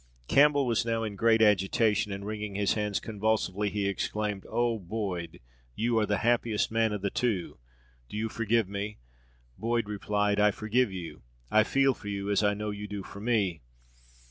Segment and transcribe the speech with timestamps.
[0.27, 5.39] Campbell was now in great agitation, and ringing his hands convulsively, he exclaimed, "Oh, Boyd!
[5.75, 7.59] you are the happiest man of the two!
[8.09, 8.97] Do you forgive me?"
[9.59, 13.19] Boyd replied, "I forgive you I feel for you, as I know you do for
[13.21, 13.61] me."